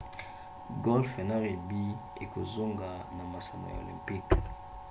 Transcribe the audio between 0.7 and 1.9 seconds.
golfe na rugby